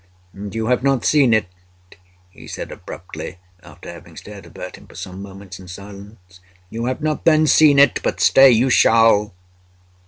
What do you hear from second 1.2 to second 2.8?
it?" he said